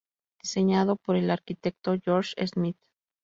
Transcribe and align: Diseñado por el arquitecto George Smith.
Diseñado 0.41 0.95
por 0.95 1.15
el 1.15 1.29
arquitecto 1.29 1.93
George 2.03 2.33
Smith. 2.47 2.77